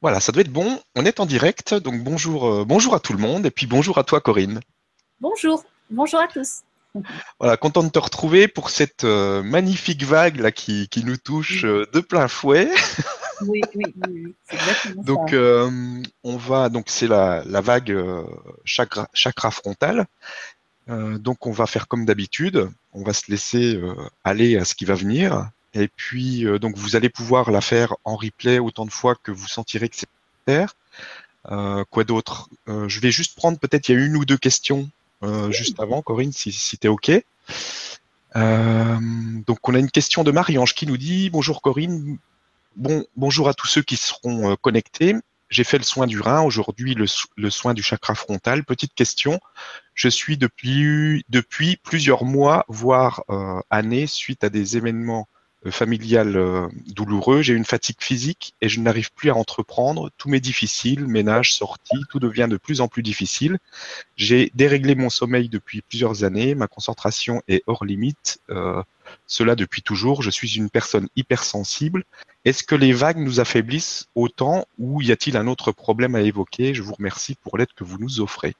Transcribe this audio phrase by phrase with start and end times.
[0.00, 0.80] Voilà, ça doit être bon.
[0.94, 3.98] On est en direct, donc bonjour, euh, bonjour à tout le monde et puis bonjour
[3.98, 4.60] à toi Corinne.
[5.20, 6.62] Bonjour, bonjour à tous.
[7.40, 11.86] Voilà, content de te retrouver pour cette euh, magnifique vague là qui, nous touche euh,
[11.92, 12.70] de plein fouet.
[13.40, 15.32] Oui, oui, oui, exactement donc,
[16.24, 17.96] on va, donc c'est la, vague
[18.64, 20.06] chakra, chakra frontal.
[20.88, 22.68] donc, on va faire comme d'habitude.
[22.94, 23.80] On va se laisser
[24.24, 25.48] aller à ce qui va venir.
[25.74, 29.30] Et puis, euh, donc, vous allez pouvoir la faire en replay autant de fois que
[29.30, 30.08] vous sentirez que c'est
[30.46, 30.74] nécessaire.
[31.50, 32.48] Euh, quoi d'autre?
[32.68, 34.90] Euh, Je vais juste prendre peut-être, il y a une ou deux questions
[35.50, 37.10] juste avant, Corinne, si, si tu es OK.
[38.36, 42.18] donc, on a une question de Marie-Ange qui nous dit Bonjour Corinne,
[42.76, 45.16] bon, bonjour à tous ceux qui seront connectés.
[45.50, 47.06] J'ai fait le soin du rein, aujourd'hui le,
[47.36, 48.62] le, soin du chakra frontal.
[48.62, 49.40] Petite question,
[49.94, 53.24] je suis depuis, depuis plusieurs mois, voire
[53.70, 58.80] années, suite à des événements euh, familial euh, douloureux, j'ai une fatigue physique et je
[58.80, 60.10] n'arrive plus à entreprendre.
[60.16, 63.58] Tout m'est difficile, ménage, sortie, tout devient de plus en plus difficile.
[64.16, 68.82] J'ai déréglé mon sommeil depuis plusieurs années, ma concentration est hors limite, euh,
[69.26, 70.22] cela depuis toujours.
[70.22, 72.04] Je suis une personne hypersensible.
[72.44, 76.72] Est-ce que les vagues nous affaiblissent autant ou y a-t-il un autre problème à évoquer?
[76.72, 78.54] Je vous remercie pour l'aide que vous nous offrez.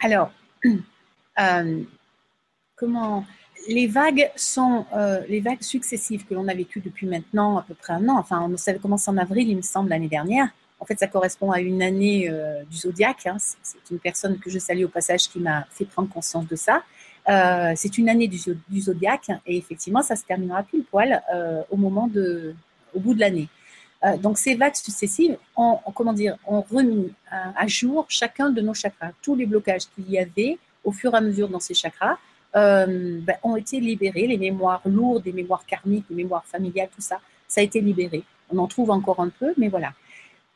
[0.00, 0.32] Alors,
[2.76, 3.26] comment
[3.68, 7.74] les vagues sont euh, les vagues successives que l'on a vécues depuis maintenant à peu
[7.74, 8.18] près un an.
[8.18, 10.48] Enfin, on savait commencé en avril, il me semble, l'année dernière.
[10.78, 13.26] En fait, ça correspond à une année euh, du zodiaque.
[13.26, 13.36] Hein.
[13.62, 16.82] C'est une personne que je salue au passage qui m'a fait prendre conscience de ça.
[17.28, 18.38] Euh, c'est une année du,
[18.80, 21.22] zodiaque et effectivement, ça se terminera pile poil
[21.70, 22.54] au moment de,
[22.94, 23.48] au bout de l'année.
[24.22, 29.10] donc, ces vagues successives ont, comment dire, ont remis à jour chacun de nos chakras,
[29.22, 32.16] tous les blocages qu'il y avait au fur et à mesure dans ces chakras
[32.56, 37.00] euh, ben, ont été libérés, les mémoires lourdes, les mémoires karmiques, les mémoires familiales, tout
[37.00, 38.24] ça, ça a été libéré.
[38.52, 39.92] On en trouve encore un peu, mais voilà.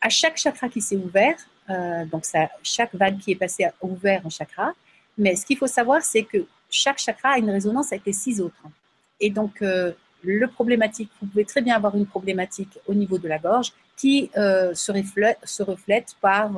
[0.01, 1.37] À chaque chakra qui s'est ouvert,
[1.71, 2.25] euh, donc
[2.65, 4.73] chaque vague qui est passée a ouvert un chakra,
[5.17, 8.41] mais ce qu'il faut savoir, c'est que chaque chakra a une résonance avec les six
[8.41, 8.65] autres.
[9.21, 9.93] Et donc, euh,
[10.25, 14.31] le problématique, vous pouvez très bien avoir une problématique au niveau de la gorge qui
[14.35, 16.51] se, reflète, se reflète par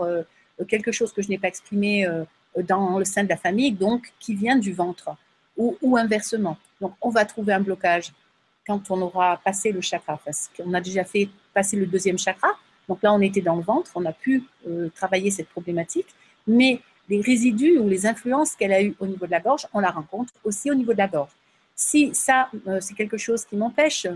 [0.69, 2.08] quelque chose que je n'ai pas exprimé
[2.56, 5.16] dans le sein de la famille, donc qui vient du ventre
[5.56, 6.56] ou, inversement.
[6.81, 8.12] Donc, on va trouver un blocage
[8.67, 12.49] quand on aura passé le chakra, parce qu'on a déjà fait passer le deuxième chakra.
[12.89, 16.06] Donc là, on était dans le ventre, on a pu euh, travailler cette problématique,
[16.47, 19.81] mais les résidus ou les influences qu'elle a eues au niveau de la gorge, on
[19.81, 21.31] la rencontre aussi au niveau de la gorge.
[21.75, 24.06] Si ça, euh, c'est quelque chose qui m'empêche,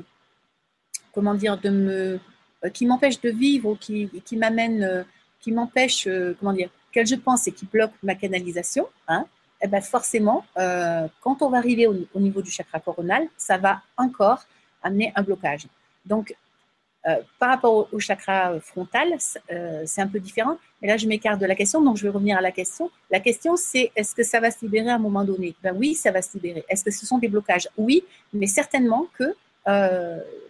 [1.12, 2.21] comment dire, de me,
[2.65, 5.05] euh, qui m'empêche de vivre ou qui, qui m'amène,
[5.41, 6.09] qui m'empêche,
[6.39, 9.27] comment dire, qu'elle je pense et qui bloque ma canalisation, hein,
[9.62, 13.82] eh ben forcément, euh, quand on va arriver au, niveau du chakra coronal, ça va
[13.97, 14.44] encore
[14.82, 15.66] amener un blocage.
[16.06, 16.34] Donc,
[17.06, 19.16] euh, par rapport au, chakra frontal,
[19.50, 20.56] euh, c'est un peu différent.
[20.81, 22.91] Mais là, je m'écarte de la question, donc je vais revenir à la question.
[23.10, 25.54] La question, c'est est-ce que ça va se libérer à un moment donné?
[25.62, 26.65] Ben oui, ça va se libérer.
[26.69, 27.69] Est-ce que ce sont des blocages?
[27.77, 29.34] Oui, mais certainement que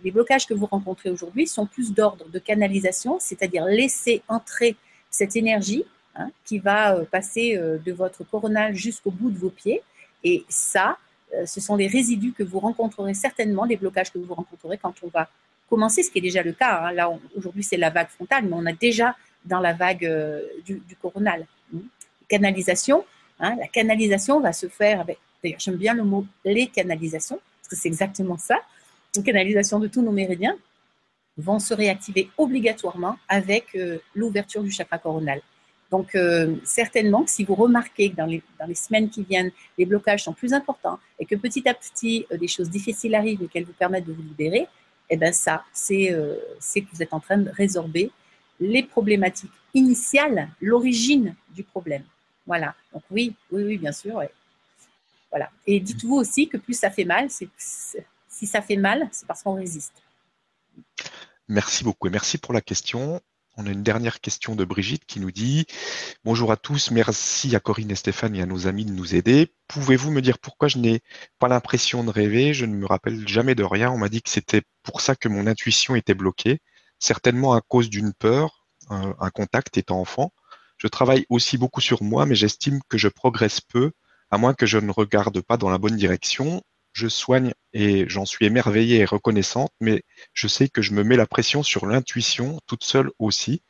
[0.02, 4.76] les blocages que vous rencontrez aujourd'hui sont plus d'ordre de canalisation, c'est-à-dire laisser entrer
[5.10, 5.84] cette énergie
[6.16, 9.80] Hein, qui va euh, passer euh, de votre coronal jusqu'au bout de vos pieds.
[10.24, 10.98] Et ça,
[11.32, 14.92] euh, ce sont les résidus que vous rencontrerez certainement, les blocages que vous rencontrerez quand
[15.04, 15.30] on va
[15.68, 16.82] commencer, ce qui est déjà le cas.
[16.82, 16.92] Hein.
[16.92, 20.04] Là, aujourd'hui, c'est la vague frontale, mais on a déjà dans la vague
[20.64, 21.46] du, coronal.
[21.72, 21.78] Hmm.
[22.28, 23.04] Canalisation,
[23.38, 25.06] hein, la canalisation va se faire
[25.42, 28.58] d'ailleurs, j'aime bien le mot les canalisations, parce que c'est exactement ça,
[29.16, 30.56] une canalisation de tous nos méridiens
[31.38, 33.78] vont se réactiver obligatoirement avec
[34.14, 35.40] l'ouverture du chakra coronal.
[35.90, 39.50] Donc, euh, certainement que si vous remarquez que dans les, dans les, semaines qui viennent,
[39.76, 43.42] les blocages sont plus importants et que petit à petit, euh, des choses difficiles arrivent
[43.42, 44.68] et qu'elles vous permettent de vous libérer,
[45.08, 48.12] eh bien ça, euh, c'est que vous êtes en train de résorber
[48.60, 52.04] les problématiques initiales, l'origine du problème.
[52.46, 52.74] Voilà.
[52.92, 54.22] Donc oui, oui, oui, bien sûr.
[55.30, 55.50] Voilà.
[55.66, 59.54] Et dites-vous aussi que plus ça fait mal, si ça fait mal, c'est parce qu'on
[59.54, 59.94] résiste.
[61.48, 63.20] Merci beaucoup et merci pour la question.
[63.60, 65.66] On a une dernière question de Brigitte qui nous dit
[66.24, 69.52] Bonjour à tous, merci à Corinne et Stéphane et à nos amis de nous aider.
[69.68, 71.02] Pouvez-vous me dire pourquoi je n'ai
[71.38, 72.54] pas l'impression de rêver?
[72.54, 73.90] Je ne me rappelle jamais de rien.
[73.90, 76.60] On m'a dit que c'était pour ça que mon intuition était bloquée,
[76.98, 80.32] certainement à cause d'une peur, un, un contact étant enfant.
[80.78, 83.92] Je travaille aussi beaucoup sur moi, mais j'estime que je progresse peu,
[84.30, 86.62] à moins que je ne regarde pas dans la bonne direction
[86.92, 90.02] je soigne et j'en suis émerveillée et reconnaissante, mais
[90.32, 93.62] je sais que je me mets la pression sur l'intuition toute seule aussi,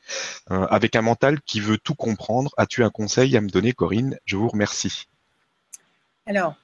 [0.50, 2.50] euh, avec un mental qui veut tout comprendre.
[2.56, 4.19] As-tu un conseil à me donner, Corinne?
[4.25, 5.06] Je vous remercie.
[6.26, 6.56] Alors,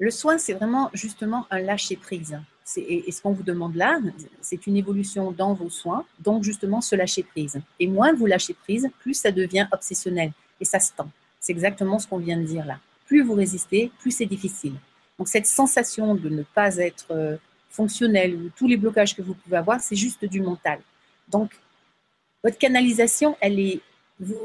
[0.00, 2.38] Le soin, c'est vraiment justement un lâcher-prise.
[2.76, 3.98] Et, ce qu'on vous demande là,
[4.40, 7.60] c'est une évolution dans vos soins, donc justement ce lâcher-prise.
[7.78, 11.10] Et moins vous lâchez prise, plus ça devient obsessionnel et ça se tend.
[11.40, 12.80] C'est exactement ce qu'on vient de dire là.
[13.06, 14.74] Plus vous résistez, plus c'est difficile.
[15.18, 17.36] Donc cette sensation de ne pas être euh,
[17.70, 20.80] fonctionnel ou tous les blocages que vous pouvez avoir, c'est juste du mental.
[21.28, 21.50] Donc
[22.42, 23.80] votre canalisation, elle est,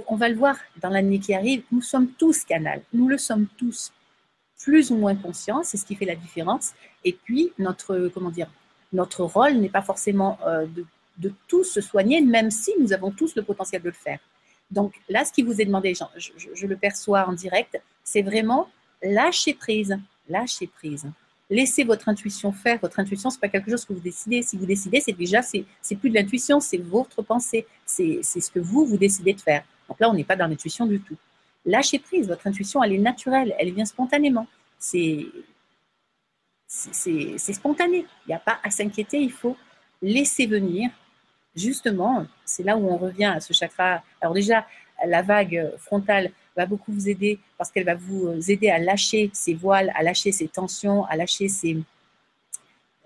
[0.08, 3.48] on va le voir dans l'année qui arrive, nous sommes tous canal, nous le sommes
[3.58, 3.92] tous,
[4.60, 6.74] plus ou moins conscients, c'est ce qui fait la différence.
[7.04, 8.50] Et puis notre, comment dire,
[8.94, 10.86] notre rôle n'est pas forcément euh, de,
[11.18, 14.20] de tous se soigner, même si nous avons tous le potentiel de le faire.
[14.72, 18.70] Donc là, ce qui vous est demandé, je, le perçois en direct, c'est vraiment
[19.02, 21.08] lâcher prise, lâcher prise.
[21.50, 22.80] Laissez votre intuition faire.
[22.80, 24.44] Votre intuition, c'est pas quelque chose que vous décidez.
[24.44, 28.60] Si vous décidez, c'est déjà, c'est plus de l'intuition, c'est votre pensée, c'est ce que
[28.60, 29.64] vous, vous décidez de faire.
[29.88, 31.18] Donc là, on n'est pas dans l'intuition du tout.
[31.66, 32.28] Lâchez prise.
[32.28, 34.46] Votre intuition, elle est naturelle, elle vient spontanément.
[34.78, 35.26] C'est
[37.38, 38.06] spontané.
[38.26, 39.58] Il n'y a pas à s'inquiéter, il faut
[40.04, 40.92] laisser venir
[41.56, 44.04] justement, c'est là où on revient à ce chakra.
[44.22, 44.66] Alors déjà,
[45.06, 49.54] la vague frontale va beaucoup vous aider parce qu'elle va vous aider à lâcher ces
[49.54, 51.78] voiles, à lâcher ces tensions, à lâcher ces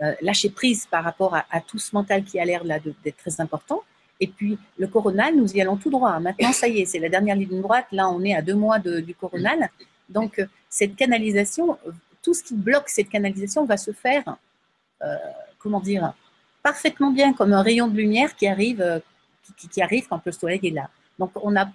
[0.01, 3.39] euh, lâcher prise par rapport à, tout ce mental qui a l'air là d'être très
[3.39, 3.83] important.
[4.19, 6.19] Et puis le coronal, nous y allons tout droit.
[6.19, 7.85] Maintenant, ça y est, c'est la dernière ligne droite.
[7.91, 9.69] Là, on est à deux mois du coronal.
[10.09, 11.77] Donc cette canalisation,
[12.21, 14.23] tout ce qui bloque cette canalisation va se faire,
[15.03, 15.15] euh,
[15.59, 16.13] comment dire,
[16.63, 18.99] parfaitement bien comme un rayon de lumière qui arrive, euh,
[19.57, 20.89] qui, arrive quand le soleil est là.
[21.19, 21.69] Donc, on a,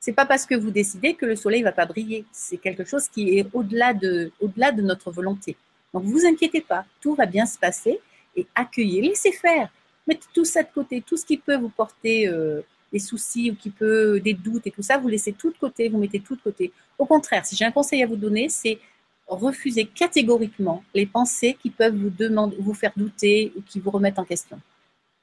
[0.00, 2.24] c'est pas parce que vous décidez que le soleil va pas briller.
[2.32, 5.56] C'est quelque chose qui est au-delà de, au-delà de notre volonté.
[5.92, 8.00] Donc, vous inquiétez pas, tout va bien se passer
[8.34, 9.68] et accueillez, laissez faire.
[10.06, 12.62] Mettez tout ça de côté, tout ce qui peut vous porter euh,
[12.92, 15.88] des soucis ou qui peut des doutes et tout ça, vous laissez tout de côté,
[15.88, 16.72] vous mettez tout de côté.
[16.98, 18.78] Au contraire, si j'ai un conseil à vous donner, c'est
[19.26, 24.18] refusez catégoriquement les pensées qui peuvent vous, demander, vous faire douter ou qui vous remettent
[24.18, 24.60] en question.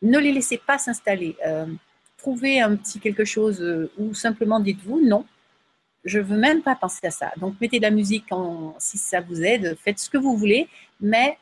[0.02, 1.36] Ne les laissez pas s'installer.
[1.46, 1.68] Euh,
[2.18, 5.26] trouvez un petit quelque chose euh, ou simplement dites-vous non,
[6.04, 7.32] je ne veux même pas penser à ça.
[7.38, 8.26] Donc mettez de la musique
[8.80, 10.68] si ça vous aide, faites ce que vous voulez,
[11.00, 11.38] mais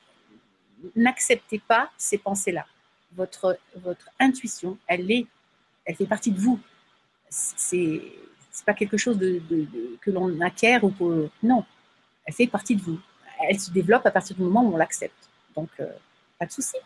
[0.95, 2.65] n'acceptez pas ces pensées-là.
[3.15, 5.25] Votre, votre intuition, elle, est,
[5.85, 6.59] elle fait partie de vous.
[7.29, 8.01] C'est
[8.59, 11.63] n'est pas quelque chose que l'on acquiert ou que, non,
[12.29, 12.99] elle fait partie de vous.
[13.49, 15.29] Elle se développe à partir du moment où on l'accepte.
[15.55, 15.87] Donc, euh,
[16.37, 16.77] pas de souci.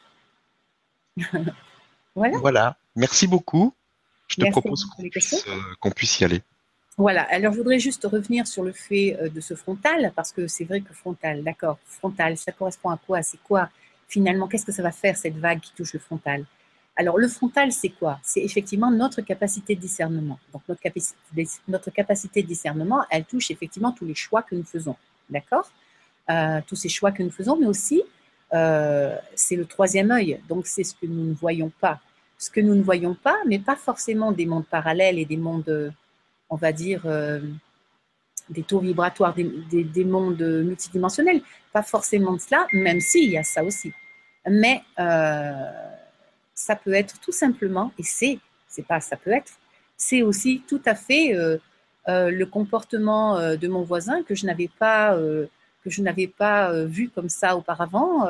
[2.16, 2.38] voilà.
[2.38, 2.78] Voilà.
[2.96, 3.74] Merci beaucoup.
[4.30, 6.42] Je te propose euh, qu'on puisse, y aller.
[6.98, 7.24] Voilà.
[7.24, 10.64] Alors, je voudrais juste revenir sur le fait euh, de ce frontal, parce que c'est
[10.64, 13.22] vrai que frontal, d'accord, frontal, ça correspond à quoi?
[13.22, 13.70] C'est quoi
[14.08, 14.48] finalement?
[14.48, 16.46] Qu'est-ce que ça va faire cette vague qui touche le frontal?
[16.96, 18.18] Alors, le frontal, c'est quoi?
[18.24, 20.40] C'est effectivement notre capacité de discernement.
[20.54, 20.82] Donc, notre,
[21.68, 24.96] notre, capacité de discernement, elle touche effectivement tous les choix que nous faisons.
[25.30, 25.72] D'accord
[26.30, 28.04] euh, Tous ces choix que nous faisons, mais aussi,
[28.54, 30.40] euh, c'est le troisième œil.
[30.48, 32.00] Donc, c'est ce que nous ne voyons pas.
[32.38, 35.94] Ce que nous ne voyons pas, mais pas forcément des mondes parallèles et des mondes,
[36.50, 37.40] on va dire, euh,
[38.50, 41.42] des taux vibratoires, des, mondes multidimensionnels.
[41.72, 43.94] Pas forcément de cela, même s'il y a ça aussi.
[44.50, 44.84] Mais
[46.54, 49.54] ça peut être tout simplement, et c'est, c'est pas ça peut être,
[49.96, 51.34] c'est aussi tout à fait
[52.10, 55.46] euh, le comportement euh, de mon voisin que je n'avais pas, euh,
[55.86, 58.28] que je n'avais pas vu comme ça auparavant,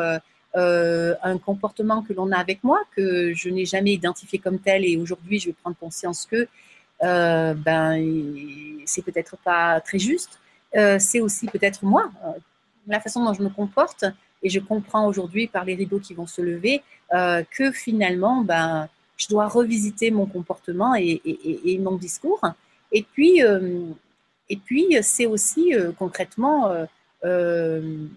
[0.55, 4.97] un comportement que l'on a avec moi que je n'ai jamais identifié comme tel et
[4.97, 6.47] aujourd'hui je vais prendre conscience que
[6.99, 10.39] ben c'est peut-être pas très juste.
[10.73, 12.11] c'est aussi peut-être moi,
[12.87, 14.05] la façon dont je me comporte
[14.41, 19.27] et je comprends aujourd'hui par les rideaux qui vont se lever que finalement ben je
[19.27, 21.21] dois revisiter mon comportement et,
[21.65, 22.41] et mon discours
[22.93, 23.87] et puis, euh,
[24.49, 26.71] et puis c'est aussi euh, concrètement
[27.25, 28.07] euh,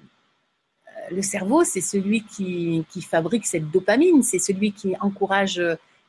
[1.10, 5.62] le cerveau, c'est celui qui, fabrique cette dopamine, c'est celui qui encourage,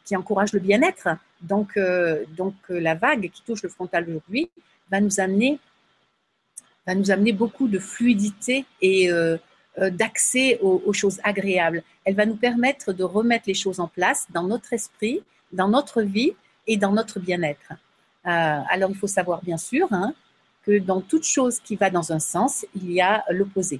[0.05, 1.07] qui encourage le bien-être.
[1.41, 1.79] Donc,
[2.35, 4.49] donc la vague qui touche le frontal aujourd'hui
[4.89, 5.59] va nous amener,
[6.87, 9.11] va nous amener beaucoup de fluidité et
[9.77, 11.83] d'accès aux, choses agréables.
[12.03, 15.21] Elle va nous permettre de remettre les choses en place dans notre esprit,
[15.53, 16.33] dans notre vie
[16.65, 17.73] et dans notre bien-être.
[18.27, 20.13] Euh, alors, il faut savoir, bien sûr, hein,
[20.63, 23.79] que dans toute chose qui va dans un sens, il y a l'opposé.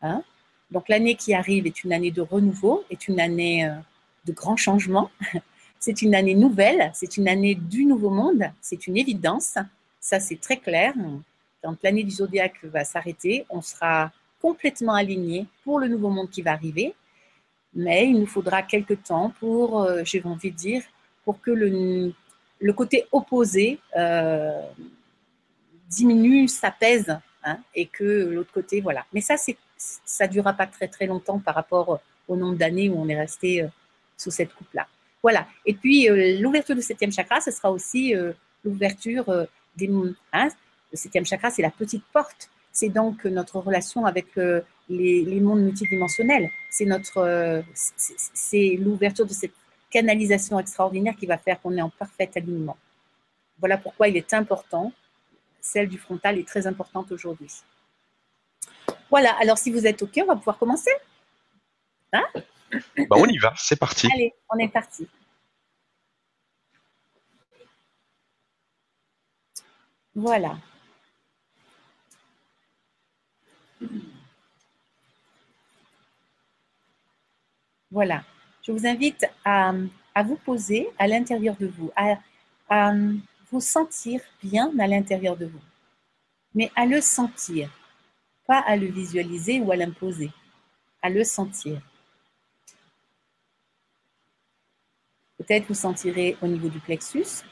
[0.00, 0.22] Hein.
[0.70, 3.74] Donc, l'année qui arrive est une année de renouveau, est une année euh,
[4.24, 5.10] de grands changements.
[5.84, 9.58] C'est une année nouvelle, c'est une année du nouveau monde, c'est une évidence.
[9.98, 10.94] Ça, c'est très clair.
[11.60, 16.40] Quand l'année du zodiaque va s'arrêter, on sera complètement aligné pour le nouveau monde qui
[16.40, 16.94] va arriver.
[17.74, 20.82] Mais il nous faudra quelques temps pour, euh, j'ai envie de dire,
[21.24, 22.12] pour que le,
[22.62, 24.62] le côté opposé euh,
[25.90, 29.04] diminue, s'apaise hein, et que l'autre côté, voilà.
[29.12, 32.98] Mais ça, c'est, ça durera pas très très longtemps par rapport au nombre d'années où
[32.98, 33.66] on est resté
[34.16, 34.86] sous cette coupe-là.
[35.22, 35.46] Voilà.
[35.66, 36.08] Et puis,
[36.40, 38.14] l'ouverture du septième chakra, ce sera aussi
[38.64, 39.90] l'ouverture des...
[40.32, 40.48] Hein,
[40.92, 42.48] le septième chakra, c'est la petite porte.
[42.70, 46.48] C'est donc notre relation avec les, les, mondes multidimensionnels.
[46.70, 49.52] C'est notre, c'est l'ouverture de cette
[49.92, 52.76] canalisation extraordinaire qui va faire qu'on est en parfait alignement.
[53.58, 54.92] Voilà pourquoi il est important.
[55.60, 57.52] Celle du frontal est très importante aujourd'hui.
[59.10, 60.90] Voilà, alors si vous êtes OK, on va pouvoir commencer.
[62.12, 62.24] Hein
[63.08, 64.08] bah, on y va, c'est parti.
[64.12, 65.06] Allez, on est parti.
[70.14, 70.58] Voilà.
[77.90, 78.24] Voilà.
[78.62, 79.72] Je vous invite à,
[80.24, 82.18] vous poser à l'intérieur de vous, à,
[83.50, 85.60] vous sentir bien à l'intérieur de vous,
[86.54, 87.70] mais à le sentir,
[88.46, 90.30] pas à le visualiser ou à l'imposer,
[91.02, 91.80] à le sentir.
[95.38, 97.44] Peut-être vous sentirez au niveau du plexus,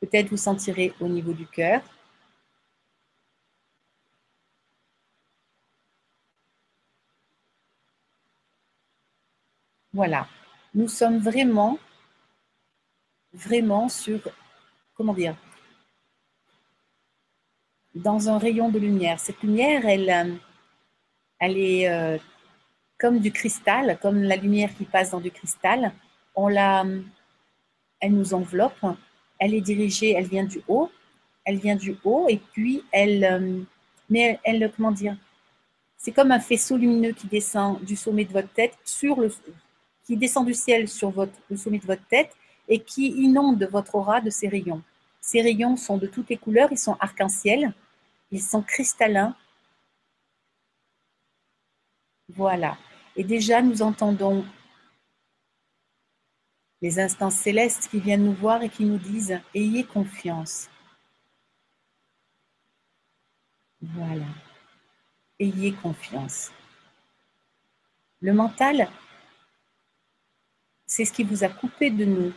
[0.00, 1.82] peut-être vous sentirez au niveau du cœur,
[9.92, 10.26] Voilà.
[10.74, 11.78] Nous sommes vraiment,
[13.34, 14.20] vraiment sur,
[14.94, 15.36] comment dire,
[17.94, 19.20] dans un rayon de lumière.
[19.20, 22.18] Cette lumière, elle, euh, est euh,
[22.98, 25.92] comme du cristal, comme la lumière qui passe dans du cristal.
[26.34, 26.84] On la,
[28.00, 28.84] elle nous enveloppe.
[29.38, 30.90] Elle est dirigée, elle vient du haut.
[31.44, 33.62] Elle vient du haut et puis elle, euh,
[34.08, 35.16] mais elle comment dire,
[35.96, 39.30] c'est comme un faisceau lumineux qui descend du sommet de votre tête sur le,
[40.04, 41.12] qui descend du ciel sur
[41.50, 42.34] le sommet de votre tête
[42.68, 44.82] et qui inonde votre aura de ces rayons.
[45.20, 47.72] Ces rayons sont de toutes les couleurs, ils sont arc-en-ciel,
[48.30, 49.36] ils sont cristallins.
[52.28, 52.76] Voilà.
[53.14, 54.44] Et déjà, nous entendons
[56.80, 60.68] les instances célestes qui viennent nous voir et qui nous disent Ayez confiance.
[63.80, 64.26] Voilà.
[65.38, 66.50] Ayez confiance.
[68.20, 68.88] Le mental
[70.92, 72.34] c'est ce qui vous a coupé de nous.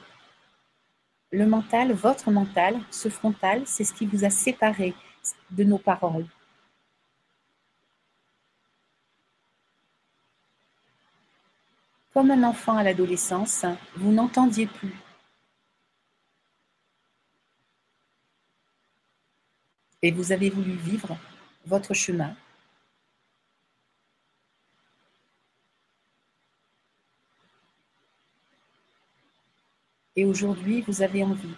[1.32, 4.96] Le mental, votre mental, ce frontal, c'est ce qui vous a séparé
[5.52, 6.26] de nos paroles.
[12.14, 13.66] Comme un enfant à l'adolescence,
[13.98, 14.96] vous n'entendiez plus.
[20.02, 21.18] Et vous avez voulu vivre
[21.66, 22.34] votre chemin
[30.16, 31.56] Et aujourd'hui, vous avez envie,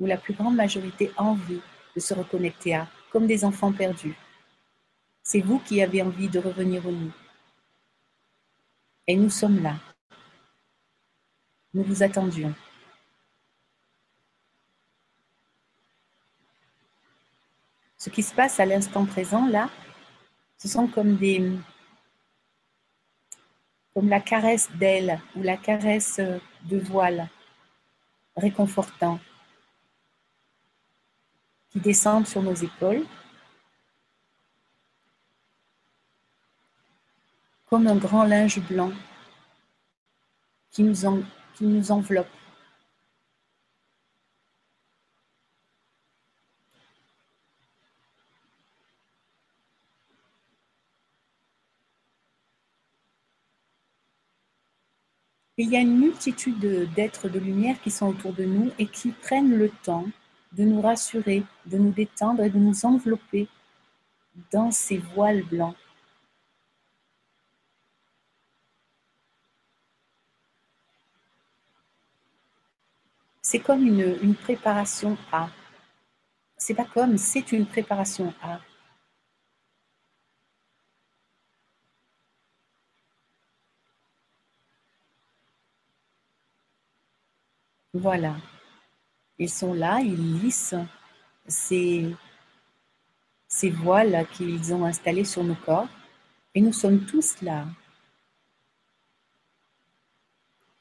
[0.00, 1.60] ou la plus grande majorité envie
[1.94, 4.16] de se reconnecter à, comme des enfants perdus.
[5.22, 7.12] C'est vous qui avez envie de revenir au nous.
[9.06, 9.76] Et nous sommes là.
[11.74, 12.54] Nous vous attendions.
[17.98, 19.68] Ce qui se passe à l'instant présent, là,
[20.58, 21.52] ce sont comme des,
[23.96, 26.20] comme la caresse d'aile ou la caresse
[26.64, 27.30] de voile
[28.36, 29.18] réconfortant
[31.70, 33.06] qui descendent sur nos épaules,
[37.64, 38.92] comme un grand linge blanc
[40.70, 41.24] qui nous,
[41.54, 42.28] qui nous enveloppe.
[55.58, 56.58] Il y a une multitude
[56.94, 60.06] d'êtres de lumière qui sont autour de nous et qui prennent le temps
[60.52, 63.48] de nous rassurer, de nous détendre et de nous envelopper
[64.52, 65.74] dans ces voiles blancs.
[73.40, 75.48] C'est comme une, préparation à.
[76.58, 78.60] C'est pas comme, c'est une préparation à.
[87.98, 88.36] Voilà.
[89.38, 90.74] Ils sont là, ils lissent
[91.46, 92.14] ces,
[93.70, 95.88] voiles qu'ils ont installées sur nos corps.
[96.54, 97.66] Et nous sommes tous là.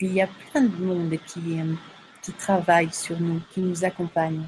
[0.02, 1.58] Il y a plein de monde qui,
[2.22, 4.48] qui travaille sur nous, qui nous accompagne.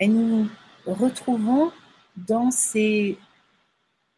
[0.00, 0.50] Et nous nous
[0.84, 1.72] retrouvons
[2.16, 3.16] dans ces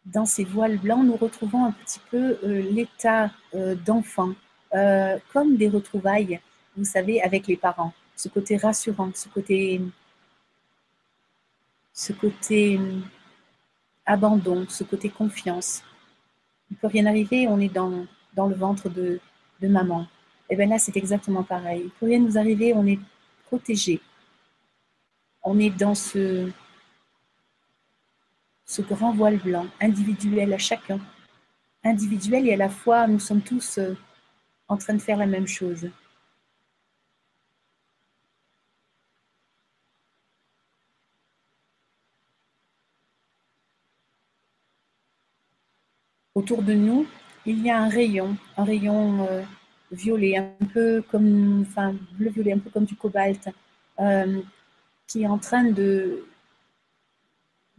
[0.06, 4.32] dans ces voiles blancs, nous retrouvons un petit peu euh, l'état euh, d'enfant,
[4.74, 6.40] euh, comme des retrouvailles.
[6.76, 7.92] vous savez, avec les parents.
[8.16, 9.80] Ce côté rassurant, ce côté,
[11.92, 12.78] ce côté
[14.06, 15.82] abandon, ce côté confiance.
[16.70, 19.20] Il ne peut rien arriver, on est dans, dans le ventre de,
[19.60, 20.06] de maman.
[20.50, 21.80] Et bien là, c'est exactement pareil.
[21.80, 22.98] Il ne peut rien nous arriver, on est
[23.46, 24.00] protégé.
[25.42, 26.50] On est dans ce,
[28.64, 31.00] ce grand voile blanc, individuel à chacun.
[31.84, 33.94] Individuel et à la fois, nous sommes tous euh,
[34.68, 35.90] en train de faire la même chose.
[46.34, 47.06] Autour de nous,
[47.44, 49.42] il y a un rayon, un rayon euh,
[49.90, 53.48] violet, un peu comme, enfin, bleu-violet, un peu comme du cobalt,
[54.00, 54.40] euh,
[55.06, 56.24] qui est en train de,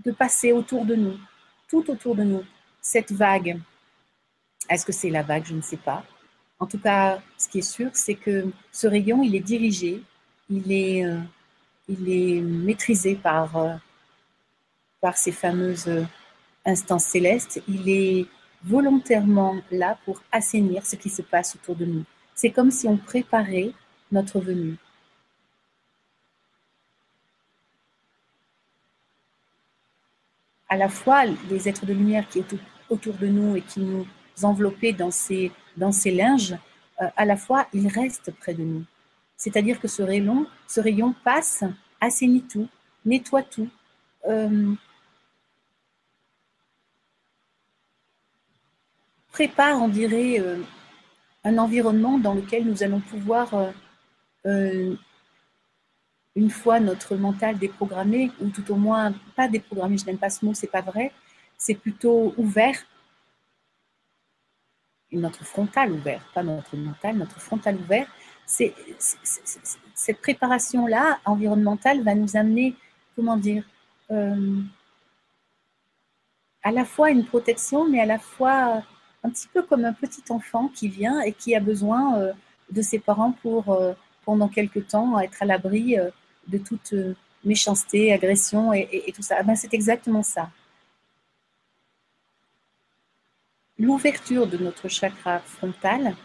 [0.05, 1.17] de passer autour de nous,
[1.67, 2.43] tout autour de nous.
[2.81, 3.59] Cette vague,
[4.69, 5.45] est-ce que c'est la vague?
[5.45, 6.03] Je ne sais pas.
[6.59, 10.01] En tout cas, ce qui est sûr, c'est que ce rayon, il est dirigé,
[10.49, 11.19] il est, euh,
[11.87, 13.75] il est maîtrisé par, euh,
[15.01, 15.89] par ces fameuses
[16.65, 17.61] instances célestes.
[17.67, 18.25] Il est
[18.63, 22.03] volontairement là pour assainir ce qui se passe autour de nous.
[22.35, 23.71] C'est comme si on préparait
[24.11, 24.77] notre venue.
[30.73, 32.57] À la fois les êtres de lumière qui sont
[32.89, 34.07] autour de nous et qui nous
[34.41, 36.55] enveloppaient dans ces, dans ces linges,
[36.99, 38.83] euh, à la fois ils restent près de nous.
[39.37, 41.63] C'est-à-dire que ce rayon, ce rayon passe,
[42.01, 42.67] assainit tout,
[43.05, 43.69] nettoie tout,
[44.27, 44.73] euh,
[49.31, 50.57] prépare, on dirait, euh,
[51.43, 53.53] un environnement dans lequel nous allons pouvoir,
[56.35, 60.43] une fois notre mental déprogrammé, ou tout au moins pas déprogrammé, je n'aime pas ce
[60.45, 61.11] mot, c'est pas vrai,
[61.57, 62.77] c'est plutôt ouvert,
[65.11, 68.07] notre frontal ouvert, pas notre mental, notre frontal ouvert,
[68.45, 68.73] c'est,
[69.93, 72.75] cette préparation-là environnementale va nous amener,
[73.15, 73.63] comment dire,
[76.63, 78.83] à la fois une protection, mais à la fois
[79.23, 82.33] un petit peu comme un petit enfant qui vient et qui a besoin euh,
[82.71, 83.93] de ses parents pour, euh,
[84.25, 86.09] pendant quelque temps, être à l'abri euh,
[86.47, 86.93] de toute
[87.43, 89.37] méchanceté, agression et, tout ça.
[89.39, 90.49] Ah ben, c'est exactement ça.
[93.77, 96.15] L'ouverture de notre chakra frontal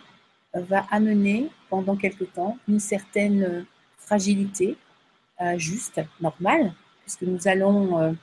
[0.54, 4.76] va amener pendant quelque temps une certaine fragilité
[5.56, 6.72] juste, normale,
[7.04, 8.16] puisque nous allons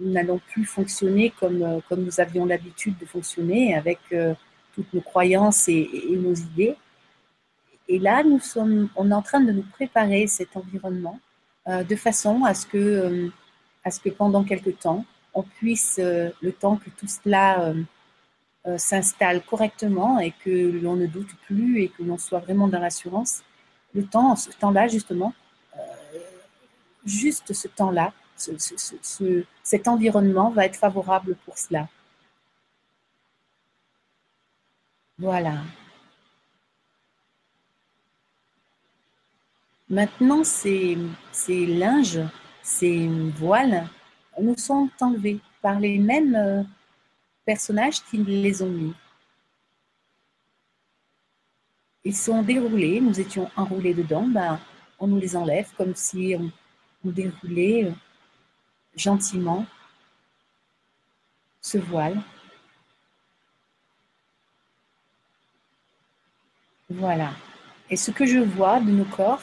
[0.00, 4.34] n'allons plus fonctionner comme, euh, nous avions l'habitude de fonctionner avec euh,
[4.74, 6.76] toutes nos croyances et, nos idées.
[7.88, 11.20] Et là, nous sommes, on est en train de nous préparer cet environnement
[11.68, 13.30] euh, de façon à ce, que,
[13.84, 17.74] à ce que pendant quelque temps, on puisse, le temps que tout cela
[18.76, 23.42] s'installe correctement et que l'on ne doute plus et que l'on soit vraiment dans l'assurance,
[23.94, 25.34] le temps, ce temps-là, justement,
[27.04, 28.12] juste ce temps-là,
[29.62, 31.88] cet environnement va être favorable pour cela.
[35.18, 35.58] Voilà.
[39.94, 40.98] Maintenant, ces,
[41.30, 42.18] ces linges,
[42.62, 43.88] ces voiles
[44.42, 46.64] nous sont enlevés par les mêmes euh,
[47.44, 48.92] personnages qui les ont mis.
[52.02, 54.58] Ils sont déroulés, nous étions enroulés dedans, ben,
[54.98, 56.50] on nous les enlève comme si on,
[57.04, 57.92] on déroulait euh,
[58.96, 59.64] gentiment
[61.60, 62.20] ce voile.
[66.90, 67.30] Voilà.
[67.88, 69.40] Et ce que je vois de nos corps,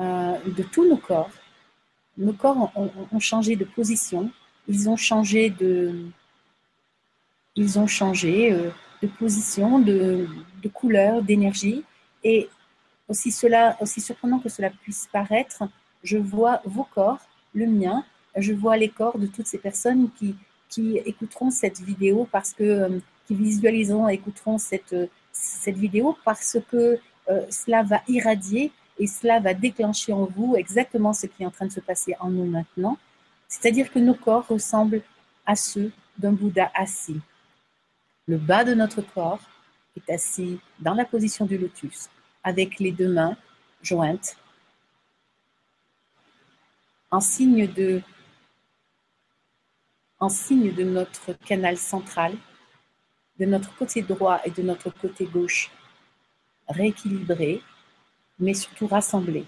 [0.00, 1.30] euh, de tous nos corps,
[2.16, 4.30] nos corps ont, changé de position,
[4.66, 6.06] ils ont changé de,
[7.54, 8.70] ils ont changé euh,
[9.02, 10.26] de position, de,
[10.62, 11.84] de couleur, d'énergie.
[12.24, 12.48] Et
[13.08, 15.62] aussi cela, aussi surprenant que cela puisse paraître,
[16.02, 17.20] je vois vos corps,
[17.52, 18.04] le mien,
[18.36, 20.34] je vois les corps de toutes ces personnes qui,
[20.68, 24.96] qui écouteront cette vidéo parce que, euh, qui visualiseront, écouteront cette,
[25.32, 26.98] cette vidéo parce que
[27.48, 31.66] cela va irradier et cela va déclencher en vous exactement ce qui est en train
[31.66, 32.96] de se passer en nous maintenant.
[33.48, 35.02] C'est-à-dire que nos corps ressemblent
[35.46, 37.20] à ceux d'un Bouddha assis.
[38.26, 39.40] Le bas de notre corps
[39.96, 42.08] est assis dans la position du lotus,
[42.42, 43.36] avec les deux mains
[43.82, 44.36] jointes,
[47.10, 48.02] en signe de
[50.84, 52.34] notre canal central,
[53.38, 55.70] de notre côté droit et de notre côté gauche,
[56.68, 57.62] rééquilibrés,
[58.38, 59.46] mais surtout rassemblés.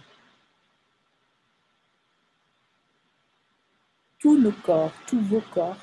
[4.19, 5.77] Tous nos corps, tous vos corps,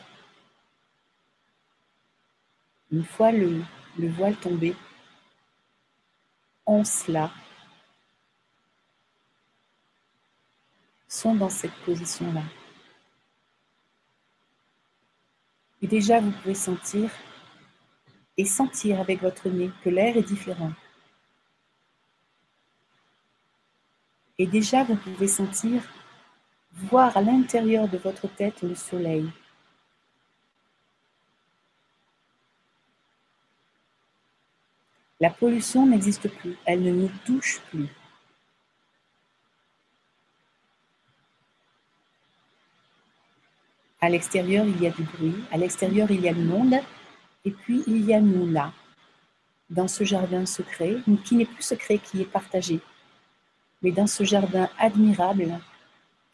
[2.92, 3.63] une fois le,
[3.98, 4.76] le voile tombé,
[6.66, 7.32] ont cela,
[11.08, 12.44] sont dans cette position-là.
[15.82, 17.12] Et déjà, vous pouvez sentir
[18.38, 20.72] et sentir avec votre nez que l'air est différent.
[24.39, 25.82] Et déjà, vous pouvez sentir,
[26.72, 29.30] voir à l'intérieur de votre tête le soleil.
[35.19, 37.88] La pollution n'existe plus, elle ne nous touche plus.
[44.02, 46.76] À l'extérieur, il y a du bruit, à l'extérieur, il y a le monde,
[47.46, 48.74] et puis il y a nous là,
[49.69, 52.82] dans ce jardin secret, qui n'est plus secret, qui est partagé,
[53.84, 55.60] mais dans ce jardin admirable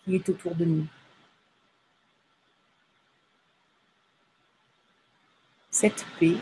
[0.03, 0.87] qui est autour de nous.
[5.71, 6.37] Cette paix,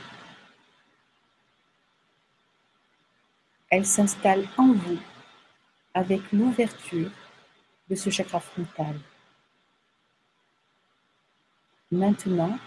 [3.70, 5.00] elle s'installe en vous
[5.94, 7.12] avec l'ouverture
[7.90, 9.00] de ce chakra frontal.
[11.92, 12.60] Maintenant,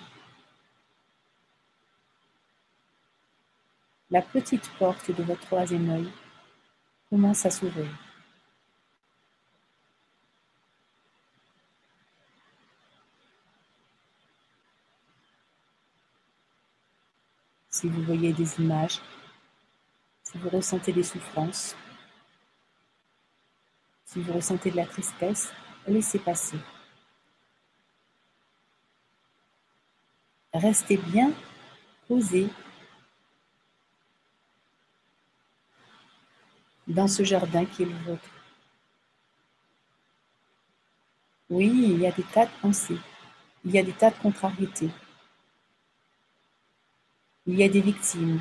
[4.10, 6.12] la petite porte de votre troisième œil
[7.10, 8.09] commence à s'ouvrir.
[17.80, 19.00] Si vous voyez des images,
[20.22, 21.74] si vous ressentez des souffrances,
[24.04, 25.50] si vous ressentez de la tristesse,
[25.88, 26.58] laissez passer.
[30.52, 31.32] Restez bien
[32.06, 32.50] posé
[36.86, 38.28] dans ce jardin qui est le vôtre.
[41.48, 43.00] Oui, il y a des tas de pensées,
[43.64, 44.90] il y a des tas de contrariétés,
[47.50, 48.40] il y a des victimes.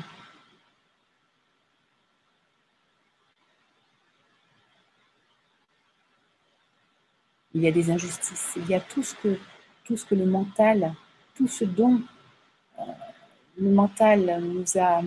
[7.52, 10.94] Il y a des injustices, il y a tout ce que, le mental
[11.34, 12.00] tout ce dont
[12.78, 12.82] euh,
[13.58, 15.02] le mental nous a,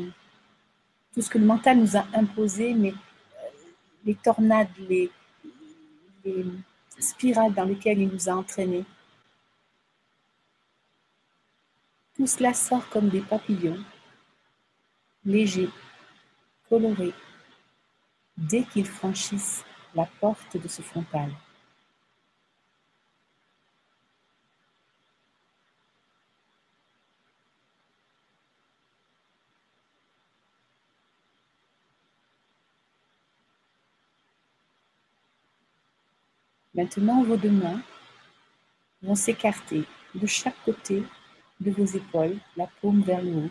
[1.13, 3.49] tout ce que le mental nous a imposé, mais euh,
[4.03, 5.09] les tornades, les
[6.99, 8.83] spirales dans lesquelles il nous a entraînés,
[12.15, 13.81] tout cela sort comme des papillons,
[15.25, 15.69] légers,
[16.69, 17.13] colorés,
[18.37, 19.63] dès qu'ils franchissent
[19.95, 21.31] la porte de ce frontal.
[36.75, 37.81] Maintenant, vos deux mains
[39.03, 39.83] vont s'écarter
[40.15, 41.03] de chaque côté
[41.59, 43.49] de vos épaules, la paume vers le haut.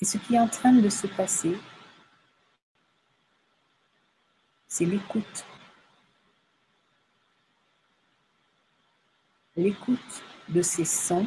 [0.00, 1.56] Et ce qui est en train de se passer,
[4.68, 5.44] c'est l'écoute
[9.56, 11.26] l'écoute de ces sons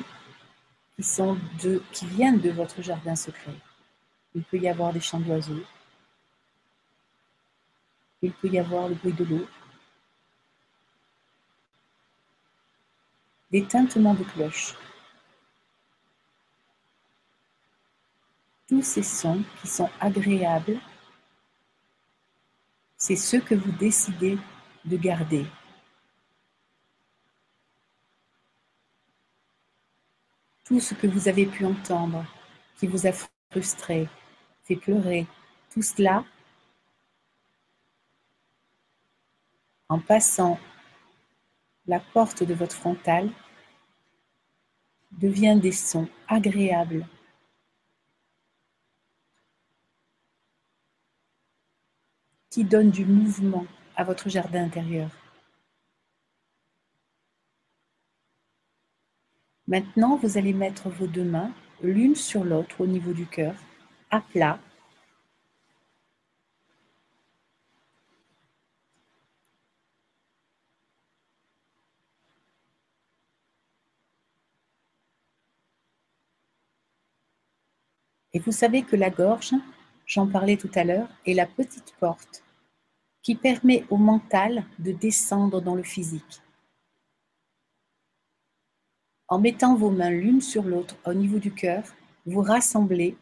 [0.98, 3.56] qui, viennent de votre jardin secret.
[4.36, 5.64] Il peut y avoir des chants d'oiseaux,
[8.22, 9.48] il peut y avoir le bruit de l'eau,
[13.52, 14.76] des tintements de cloches.
[18.70, 20.80] Tous ces sons qui sont agréables,
[22.96, 24.38] c'est ceux que vous décidez
[24.86, 25.46] de garder.
[30.70, 32.24] tout ce que vous avez pu entendre,
[32.78, 33.12] qui vous a
[33.50, 34.08] frustré,
[34.66, 35.26] fait pleurer,
[35.74, 36.24] tout cela,
[39.90, 40.60] en passant
[41.88, 43.32] la porte de votre frontal,
[45.14, 47.04] devient des sons agréables.
[52.50, 55.10] Qui donnent du mouvement à votre jardin intérieur.
[59.68, 61.52] Maintenant, vous allez mettre vos deux mains
[61.84, 63.54] l'une sur l'autre au niveau du cœur,
[64.10, 64.60] à plat.
[78.34, 79.54] Et vous savez que la gorge,
[80.10, 82.44] j'en parlais tout à l'heure, est la petite porte
[83.22, 86.42] qui permet au mental de descendre dans le physique.
[89.28, 91.84] En mettant vos mains l'une sur l'autre au niveau du cœur,
[92.26, 93.16] vous rassemblez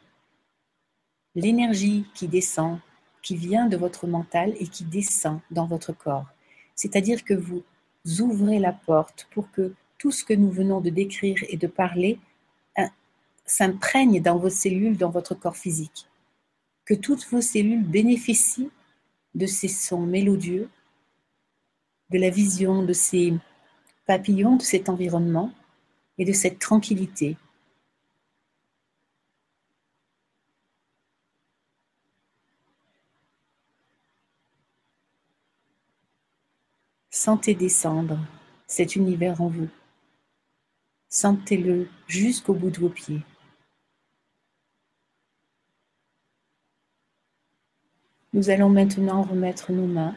[1.35, 2.79] l'énergie qui descend,
[3.21, 6.27] qui vient de votre mental et qui descend dans votre corps.
[6.73, 7.63] C'est-à-dire que vous
[8.21, 12.17] ouvrez la porte pour que tout ce que nous venons de décrire et de parler
[13.45, 16.07] s'imprègne dans vos cellules, dans votre corps physique.
[16.87, 18.71] Que toutes vos cellules bénéficient
[19.35, 20.69] de ces sons mélodieux,
[22.11, 23.33] de la vision de ces
[24.05, 25.51] papillons, de cet environnement
[26.17, 27.35] et de cette tranquillité
[37.09, 38.17] Sentez descendre
[38.65, 39.67] cet univers en vous.
[41.09, 43.23] Sentez-le jusqu'au bout de vos pieds.
[48.33, 50.15] Nous allons maintenant remettre nos mains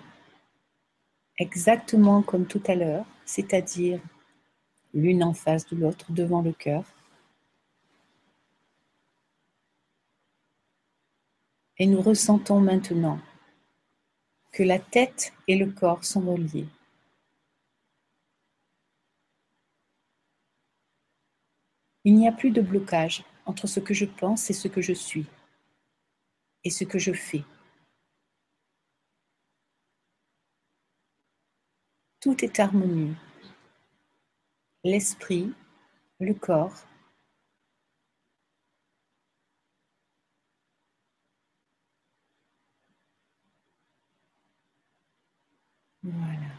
[1.39, 4.01] exactement comme tout à l'heure, c'est-à-dire
[4.93, 6.85] l'une en face de l'autre devant le cœur.
[11.79, 13.19] Et nous ressentons maintenant
[14.53, 16.69] que la tête et le corps sont reliés.
[22.05, 24.93] Il n'y a plus de blocage entre ce que je pense et ce que je
[24.93, 25.27] suis
[26.65, 27.45] et ce que je fais.
[32.21, 33.17] Tout est harmonieux.
[34.85, 35.55] L'esprit,
[36.21, 36.87] le corps,
[46.03, 46.50] Voilà.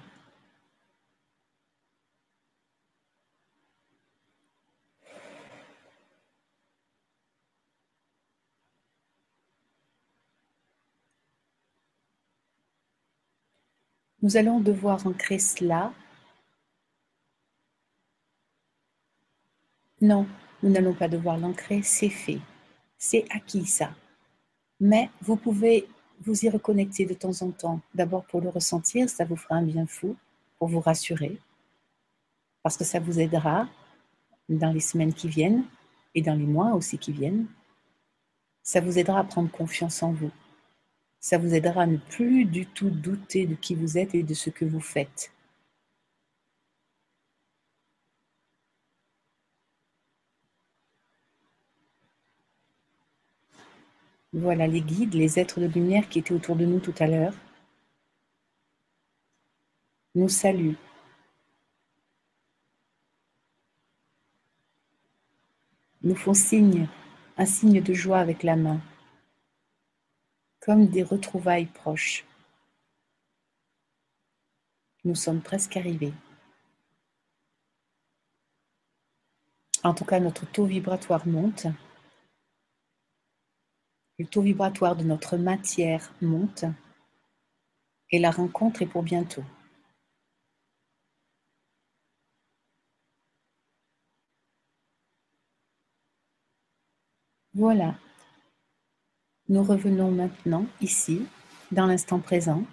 [14.22, 15.94] Nous allons devoir ancrer cela.
[20.00, 20.28] Non,
[20.62, 22.40] nous n'allons pas devoir l'ancrer, c'est fait.
[22.98, 23.92] C'est acquis ça.
[24.80, 25.88] Mais vous pouvez
[26.22, 27.82] vous y reconnecter de temps en temps.
[27.96, 30.16] D'abord pour le ressentir, ça vous fera un bien fou,
[30.60, 31.40] pour vous rassurer,
[32.62, 33.68] parce que ça vous aidera
[34.48, 35.66] dans les semaines qui viennent
[36.14, 37.48] et dans les mois aussi qui viennent.
[38.62, 40.32] Ça vous aidera à prendre confiance en vous.
[41.22, 44.34] Ça vous aidera à ne plus du tout douter de qui vous êtes et de
[44.34, 45.32] ce que vous faites.
[54.34, 57.34] Voilà les guides, les êtres de lumière qui étaient autour de nous tout à l'heure.
[60.16, 60.78] Nous saluent.
[66.02, 66.88] Nous font signe,
[67.38, 68.82] un signe de joie avec la main
[70.62, 72.24] comme des retrouvailles proches.
[75.04, 76.14] Nous sommes presque arrivés.
[79.84, 81.66] En tout cas, notre taux vibratoire monte.
[84.20, 86.66] Le taux vibratoire de notre matière monte.
[88.12, 89.44] Et la rencontre est pour bientôt.
[97.54, 97.96] Voilà,
[99.52, 101.28] nous revenons maintenant ici,
[101.74, 102.64] dans l'instant présent.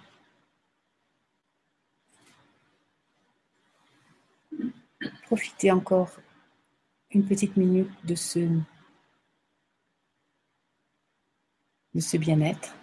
[5.23, 6.09] Profitez encore
[7.11, 8.39] une petite minute de ce,
[12.17, 12.73] bien-être.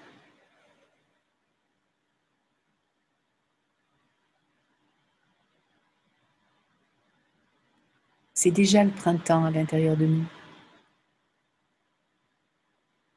[8.35, 10.27] C'est déjà le printemps à l'intérieur de nous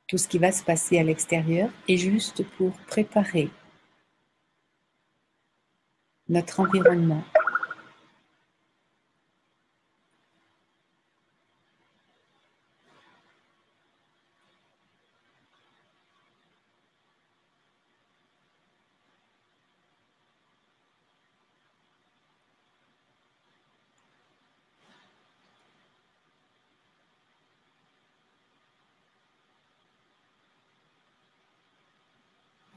[0.10, 3.50] tout ce qui va se passer à l'extérieur est juste pour préparer
[6.28, 7.24] notre environnement.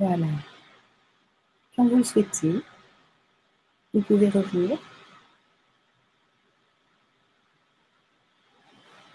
[0.03, 0.27] Voilà.
[1.77, 2.61] Quand vous le souhaitez,
[3.95, 4.77] vous pouvez revenir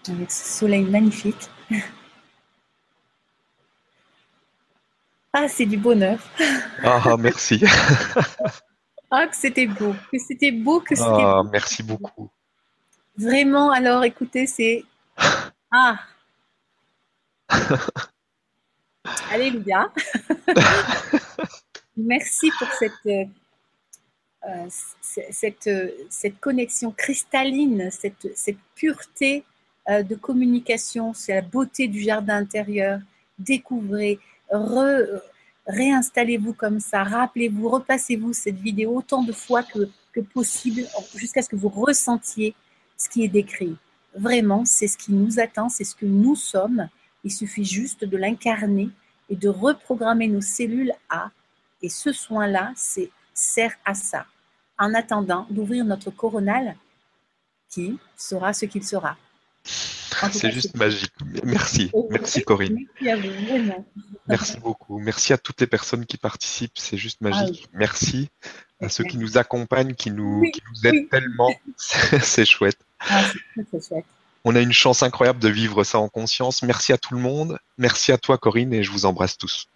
[0.08, 1.50] avec ce soleil magnifique.
[5.34, 6.18] Ah, c'est du bonheur.
[6.82, 7.62] Ah, merci.
[9.10, 9.94] Ah, que c'était beau.
[10.10, 12.30] Que c'était beau, que c'était Ah, merci beaucoup.
[13.16, 14.84] Vraiment, alors écoutez, c'est.
[15.70, 15.98] Ah
[19.30, 19.92] Alléluia.
[21.96, 23.24] Merci pour cette, euh,
[24.48, 24.66] euh,
[25.30, 29.44] cette, euh, cette, connexion cristalline, cette, cette pureté
[29.88, 33.00] de communication, c'est la beauté du jardin intérieur
[33.38, 34.18] découvrez,
[35.66, 40.82] réinstallez-vous comme ça, rappelez-vous, repassez-vous cette vidéo autant de fois que, que possible
[41.14, 42.54] jusqu'à ce que vous ressentiez
[42.98, 43.76] ce qui est décrit.
[44.14, 46.88] Vraiment, c'est ce qui nous attend, c'est ce que nous sommes.
[47.24, 48.90] Il suffit juste de l'incarner
[49.28, 51.30] et de reprogrammer nos cellules à.
[51.82, 54.26] Et ce soin-là, c'est sert à ça.
[54.78, 56.76] En attendant d'ouvrir notre coronal,
[57.68, 59.16] qui sera ce qu'il sera.
[60.32, 61.12] C'est juste magique.
[61.44, 61.90] Merci.
[62.10, 62.78] Merci Corinne.
[63.00, 63.86] Merci à vous, vraiment.
[64.26, 64.98] Merci beaucoup.
[64.98, 66.76] Merci à toutes les personnes qui participent.
[66.76, 67.64] C'est juste magique.
[67.66, 68.28] Ah Merci
[68.80, 71.52] à ceux qui nous accompagnent, qui nous, qui nous aident tellement.
[71.76, 72.78] C'est chouette.
[73.00, 73.24] Ah,
[73.70, 74.04] chouette.
[74.44, 76.62] On a une chance incroyable de vivre ça en conscience.
[76.62, 77.58] Merci à tout le monde.
[77.76, 79.68] Merci à toi Corinne et je vous embrasse tous.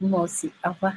[0.00, 0.50] Moi aussi.
[0.64, 0.94] Au revoir.